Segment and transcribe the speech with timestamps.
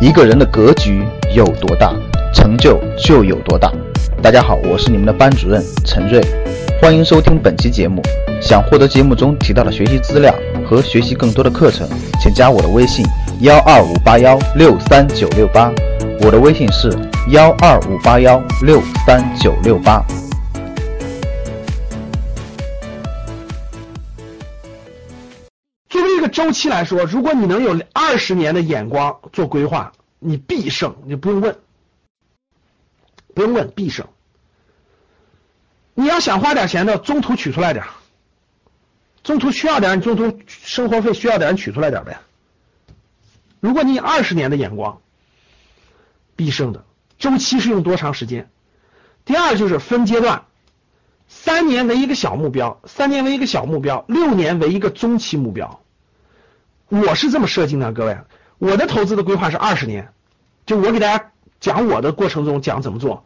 [0.00, 1.04] 一个人的格局
[1.36, 1.94] 有多大，
[2.32, 3.70] 成就就有多大。
[4.22, 6.18] 大家好，我是你们的班主任陈瑞，
[6.80, 8.00] 欢迎收听本期节目。
[8.40, 10.34] 想获得节目中提到的学习资料
[10.66, 11.86] 和学习更多的课程，
[12.18, 13.04] 请加我的微信：
[13.40, 15.70] 幺二五八幺六三九六八。
[16.22, 16.90] 我的微信是
[17.28, 20.02] 幺二五八幺六三九六八。
[26.20, 31.56] 作为一个周期来说，如果你能有二十年的眼光做规划，你必胜，你不用问，
[33.34, 34.06] 不用问，必胜。
[35.94, 37.86] 你要想花点钱的，中途取出来点，
[39.22, 42.20] 中途需要点，你中途生活费需要点，你取出来点呗。
[43.60, 45.00] 如果你二十年的眼光，
[46.36, 46.84] 必胜的。
[47.18, 48.50] 周期是用多长时间？
[49.24, 50.44] 第二就是分阶段，
[51.28, 55.80] 三年为一个小目标，三年为一个小目标，六年为一个中期目标。
[56.90, 58.18] 我是这么设计的，各位，
[58.58, 60.12] 我的投资的规划是二十年，
[60.66, 63.24] 就我给大家讲我的过程中讲怎么做。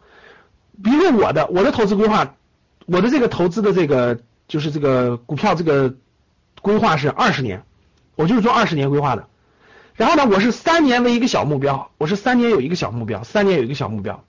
[0.83, 2.35] 比如我的我的投资规划，
[2.85, 5.95] 我的这个投资的这个就是这个股票这个
[6.61, 7.63] 规划是二十年，
[8.15, 9.27] 我就是做二十年规划的。
[9.95, 14.23] 然后呢，我是三年为一个小目标，我是三年有一个小目标，三年有一个小目标，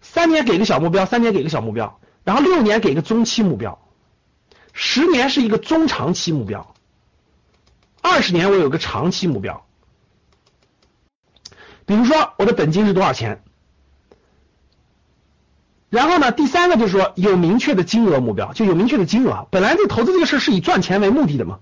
[0.00, 3.78] 三年给个小目标，三年给个小目标，然后六年给个中期目标，
[4.72, 6.74] 十年是一个中长期目标，
[8.02, 9.64] 二十年我有个长期目标。
[11.86, 13.42] 比如说我的本金是多少钱？
[15.88, 19.46] 然后呢，第三个就是说有明确的金额目标，就有明确的金额。
[19.50, 21.60] 本来这投资这个事是以赚钱为目的的嘛。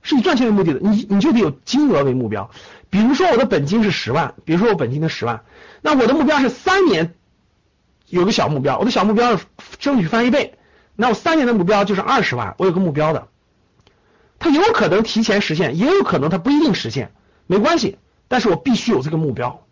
[0.00, 2.50] 是以赚钱为目的的，你你就得有金额为目标。
[2.88, 5.42] 比如说我的本金是十万，比如说我本金的十万，
[5.82, 7.14] 那我的目标是三年
[8.06, 9.44] 有个小目标，我的小目标是
[9.80, 10.56] 争取翻一倍，
[10.94, 13.26] 那我三年的目标就是二十万，我有个目标的。
[14.38, 17.12] 它有可能提前实现，也有可能它不一定实现，
[17.46, 19.64] 没关系，但是我必须有这个目标。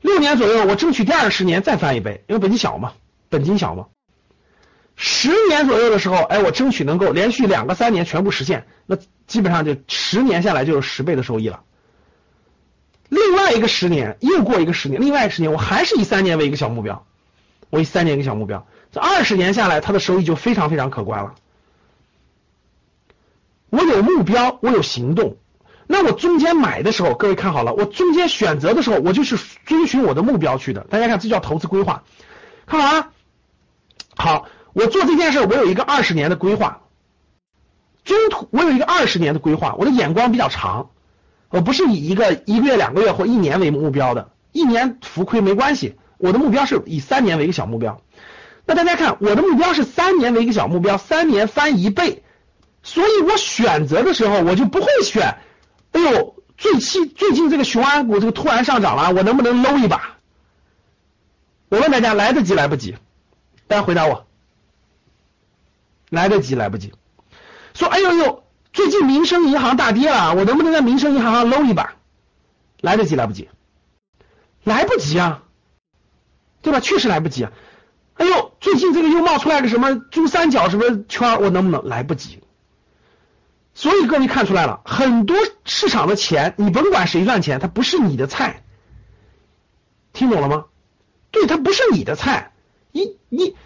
[0.00, 2.92] 六年左右，我争取第二十年再翻一倍，因为本金小嘛，
[3.28, 3.86] 本金小嘛。
[4.94, 11.62] 十年左右的时候，哎，我争取能够连续两个三年全部实现，那基本上就十年下来就有十倍的收益了。
[13.08, 17.06] 另外一个十年又过一个十年，另外一个十年我还是以三年为一个小目标，
[17.70, 21.34] 我以三年一个小目标，这二十年下来，它的收益就非常非常可观了。
[23.72, 25.38] 我有目标，我有行动，
[25.86, 30.82] 那我中间买的时候，各位看好了，我中间选择的时候，我就是遵循我的目标去的。
[30.90, 32.02] 大家看，这叫投资规划，
[32.66, 33.12] 看好啊，
[34.14, 34.46] 好。
[34.74, 36.80] 我做这件事，我有一个二十年的规划，
[38.04, 40.90] 中途我有一个二十年的规划，我的眼光比较长，
[41.48, 48.02] 我不是以一个一个月、两个月或一年为目标的，一年浮亏没关系，我的目标是以三年为一个小目标。
[48.64, 52.22] 那大家看，我的目标是三年为一个小目标，三年翻一倍，
[52.82, 55.38] 所以我选择的时候我就不会选，
[55.92, 60.16] 哎呦，最近最近这个雄安股这个突然上涨了，我能不能搂一把？
[61.68, 62.96] 我问大家，来得及来不及？
[63.66, 64.26] 大家回答我。
[66.10, 66.92] 来得及，来不及。
[67.72, 71.94] 说，哎呦呦，最近民生银行大跌了，我能不能在民生银行上搂一把？
[72.82, 73.48] 来得及，来不及？
[74.64, 75.44] 来不及啊，
[76.60, 76.80] 对吧？
[76.80, 77.52] 确实来不及啊。
[78.14, 82.41] 哎呦，最近这个又冒出来个什么珠三角什么圈，我能不能来不及？
[83.74, 88.62] 所以各位看出来了，很多市场的钱，你甭管谁赚钱，它不是你的菜，
[90.12, 90.64] 听懂了吗？
[91.30, 92.52] 对，它不是你的菜，
[92.92, 93.56] 你你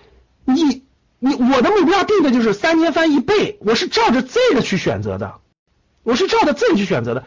[0.45, 0.85] 你。
[1.19, 5.41] 你我的目标定的就是三年翻一倍，我是照着这个去选择的，
[6.03, 7.25] 我是照着这个去选择的。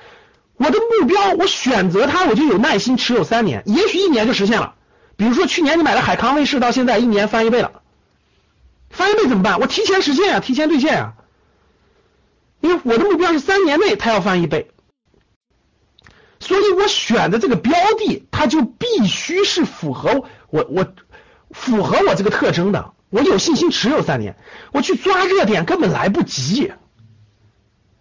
[0.58, 4.76] 我的目标，我选择它，我就有耐心持有三年，也许一年就实现了。
[5.18, 7.82] 比如说去年你买了海康威视，到现在一年翻一倍了，
[8.92, 9.60] 翻一倍怎么办？
[9.60, 11.14] 我提前实现啊，提前兑现啊。
[12.62, 14.72] 因为我的目标是三年内它要翻一倍，
[16.40, 20.88] 所以我选的这个标的，它就必须是符合我我
[21.52, 22.94] 符合我这个特征的。
[23.10, 24.36] 我有信心持有三年，
[24.72, 26.72] 我去抓热点根本来不及，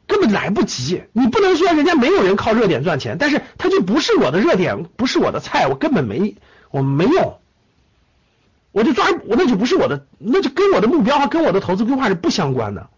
[0.06, 1.04] 根本来不及。
[1.12, 6.36] 你不能说人家没有人靠热点赚钱，但是他就不是我的热点，不是我的菜，我根本没
[6.70, 7.38] 我没用，
[8.70, 12.90] 我就抓我那就不是我的，那就跟我的目标和跟我的投资规划是不相关的。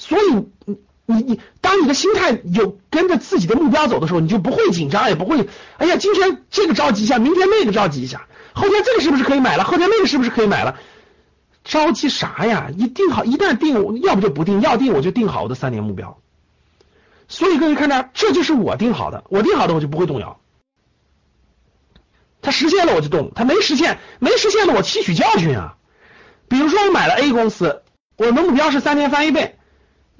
[0.00, 0.22] 所以
[0.64, 9.64] 你你你，当你的心态有跟着自己的目标走的时候，你就不会紧张，也不会哎呀，今天这个着急一下，明天那个着急一下，后天这个是不是可以买了？
[9.64, 10.78] 后天那个是不是可以买了？
[11.64, 12.70] 着急啥呀？
[12.74, 16.18] 一定好，一旦定，要不就不定，要定我就定好我的三年目标。
[17.28, 20.40] 所以各位看着，这就是我定好的，我定好的我就不会动摇。
[22.40, 25.76] 它实现了我就动，它没实现，没实现了我吸取教训啊。
[26.48, 27.82] 比如说我买了 A 公司，
[28.16, 29.56] 我的目标是三年翻一倍，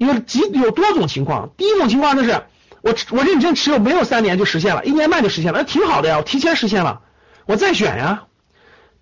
[0.01, 1.51] 因为几有多种情况。
[1.57, 2.41] 第一种情况就是
[2.81, 7.03] 我我认真持有没有三年就实现了，一年半就实现了，那挺好的呀，我提前实现了，
[7.45, 8.23] 我再选呀。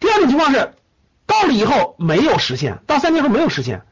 [0.01, 0.73] 第二种情况是
[1.25, 3.83] 到了以后没有实现，到三年后没有实现，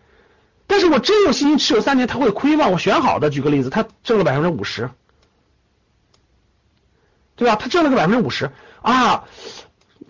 [0.68, 2.68] 但是我真有信心持有三年，它会亏吗？
[2.68, 4.90] 我选好的，举个例子，它挣了百分之五十，
[7.38, 7.56] 对吧？
[7.56, 8.52] 它挣了个百分之五十
[8.82, 9.24] 啊，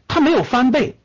[0.08, 0.98] 它没有翻倍，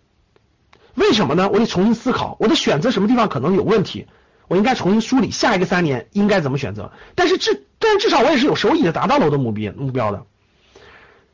[0.95, 1.51] 为什么呢？
[1.51, 4.07] 我得重新思考，我的选择什么地方可能有问题。
[4.53, 10.27] 我应该重新梳理下一个三年应该怎么选择，但是至但至少我也是有收益的，达到了我的目标目标的。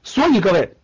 [0.05, 0.77] 所以各位，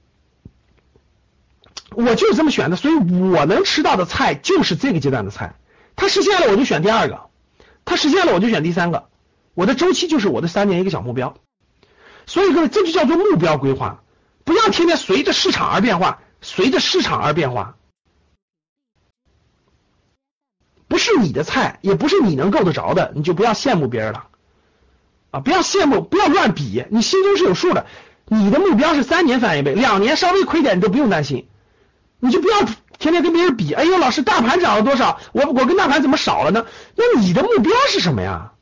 [1.91, 5.55] 我就是这么选的，所以我能吃到的菜就是这个阶段的菜。
[5.95, 7.21] 它实现了我就选第二个，
[7.85, 9.07] 它实现了我就选第三个。
[9.55, 11.37] 我的周期就是我的三年一个小目标。
[12.27, 14.03] 所以各位，这就叫做目标规划，
[14.43, 17.77] 不要天天随着市场而变化，随着市场而变化。
[20.95, 24.29] 不是你的菜，也不是你能够得着的，你就不要羡慕别人了
[25.33, 25.41] 啊！
[25.41, 27.87] 不要羡慕，不要乱比，你心中是有数的。
[28.27, 31.49] 你的目标是三年翻一倍，两年稍微亏点你都不用担心，
[32.21, 32.61] 你就不要
[32.97, 33.73] 天天跟别人比。
[33.73, 35.19] 哎呦，老师，大盘涨了多少？
[35.33, 36.65] 我我跟大盘怎么少了呢？
[36.95, 38.53] 那你的目标是什么呀？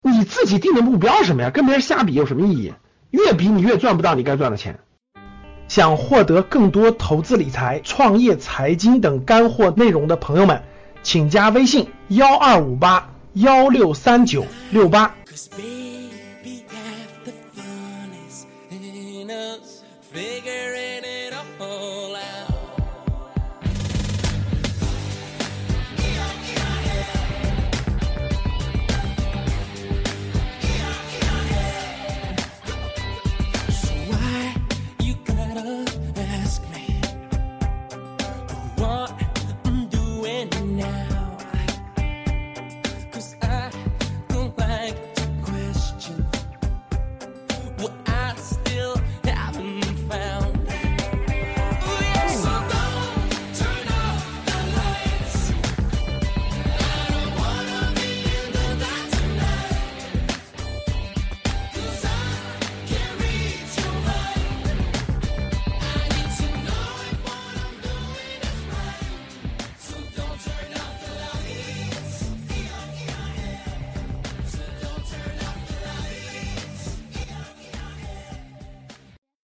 [0.00, 1.50] 你自己定的目标是什么呀？
[1.50, 2.72] 跟别人瞎比有什么意义？
[3.10, 4.80] 越比你越赚不到你该赚的钱。
[5.68, 10.62] 想获得更多投资理财、创业财经等干货内容的朋友们，
[11.02, 15.14] 请加微信：幺二五八幺六三九六八。